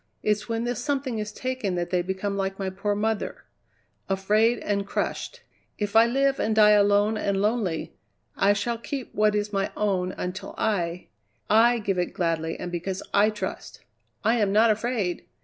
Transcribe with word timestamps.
It's 0.23 0.49
when 0.49 0.63
this 0.63 0.83
something 0.83 1.19
is 1.19 1.31
taken 1.31 1.75
that 1.75 1.91
they 1.91 2.01
become 2.01 2.35
like 2.35 2.57
my 2.57 2.71
poor 2.71 2.95
mother 2.95 3.45
afraid 4.09 4.57
and 4.57 4.83
crushed. 4.87 5.43
If 5.77 5.95
I 5.95 6.07
live 6.07 6.39
and 6.39 6.55
die 6.55 6.71
alone 6.71 7.17
and 7.19 7.39
lonely, 7.39 7.93
I 8.35 8.53
shall 8.53 8.79
keep 8.79 9.13
what 9.13 9.35
is 9.35 9.53
my 9.53 9.71
own 9.77 10.11
until 10.13 10.55
I 10.57 11.09
I 11.51 11.77
give 11.77 11.99
it 11.99 12.13
gladly 12.15 12.59
and 12.59 12.71
because 12.71 13.03
I 13.13 13.29
trust. 13.29 13.81
I 14.23 14.37
am 14.39 14.51
not 14.51 14.71
afraid! 14.71 15.27